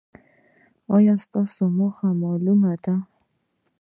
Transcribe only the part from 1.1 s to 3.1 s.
ستاسو موخه معلومه ده؟